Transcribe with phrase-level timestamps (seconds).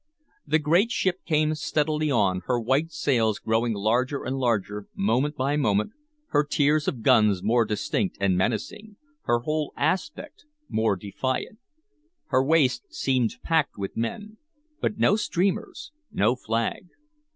[0.47, 5.57] The great ship came steadily on, her white sails growing larger and larger, moment by
[5.57, 5.91] moment,
[6.29, 8.95] her tiers of guns more distinct and menacing,
[9.25, 11.59] her whole aspect more defiant.
[12.29, 14.37] Her waist seemed packed with men.
[14.79, 16.87] But no streamers, no flag.